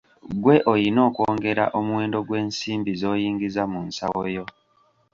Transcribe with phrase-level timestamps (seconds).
[0.41, 4.45] Gwe oyina okwongera omuwendo gw'ensimbi z'oyingiza mu nsawo yo.